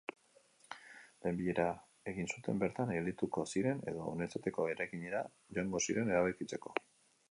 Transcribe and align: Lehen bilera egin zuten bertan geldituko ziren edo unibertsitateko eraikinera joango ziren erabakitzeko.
Lehen 1.25 1.37
bilera 1.41 1.67
egin 2.13 2.31
zuten 2.37 2.63
bertan 2.65 2.95
geldituko 2.95 3.47
ziren 3.55 3.87
edo 3.93 4.09
unibertsitateko 4.15 4.69
eraikinera 4.75 5.25
joango 5.59 5.89
ziren 5.89 6.15
erabakitzeko. 6.17 6.81